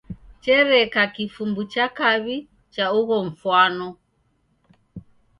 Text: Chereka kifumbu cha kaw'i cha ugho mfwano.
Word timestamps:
Chereka 0.43 1.01
kifumbu 1.15 1.61
cha 1.71 1.85
kaw'i 1.97 2.37
cha 2.73 2.85
ugho 2.99 3.17
mfwano. 3.27 3.87